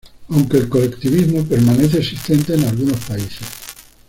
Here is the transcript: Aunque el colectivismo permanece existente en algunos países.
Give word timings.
Aunque 0.29 0.57
el 0.57 0.67
colectivismo 0.67 1.45
permanece 1.45 1.99
existente 1.99 2.55
en 2.55 2.63
algunos 2.63 2.99
países. 3.05 3.45